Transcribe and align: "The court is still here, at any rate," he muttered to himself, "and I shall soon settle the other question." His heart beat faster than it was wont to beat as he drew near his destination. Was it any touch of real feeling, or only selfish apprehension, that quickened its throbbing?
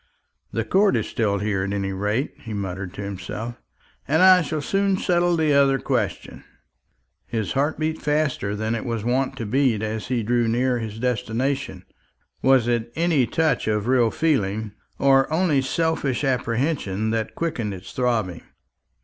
"The 0.51 0.65
court 0.65 0.95
is 0.95 1.05
still 1.05 1.37
here, 1.37 1.61
at 1.61 1.71
any 1.73 1.93
rate," 1.93 2.33
he 2.39 2.55
muttered 2.55 2.91
to 2.95 3.03
himself, 3.03 3.61
"and 4.07 4.23
I 4.23 4.41
shall 4.41 4.59
soon 4.63 4.97
settle 4.97 5.37
the 5.37 5.53
other 5.53 5.77
question." 5.77 6.43
His 7.27 7.51
heart 7.51 7.77
beat 7.77 8.01
faster 8.01 8.55
than 8.55 8.73
it 8.73 8.83
was 8.83 9.03
wont 9.05 9.37
to 9.37 9.45
beat 9.45 9.83
as 9.83 10.07
he 10.07 10.23
drew 10.23 10.47
near 10.47 10.79
his 10.79 10.97
destination. 10.97 11.85
Was 12.41 12.67
it 12.67 12.91
any 12.95 13.27
touch 13.27 13.67
of 13.67 13.85
real 13.85 14.09
feeling, 14.09 14.71
or 14.97 15.31
only 15.31 15.61
selfish 15.61 16.23
apprehension, 16.23 17.11
that 17.11 17.35
quickened 17.35 17.71
its 17.71 17.93
throbbing? 17.93 18.41